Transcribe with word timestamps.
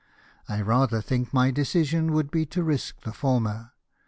I 0.49 0.61
rather 0.61 0.99
think 0.99 1.31
my 1.31 1.51
decision 1.51 2.11
would 2.13 2.31
be 2.31 2.43
to 2.47 2.63
risk 2.63 3.01
the 3.01 3.13
former." 3.13 3.69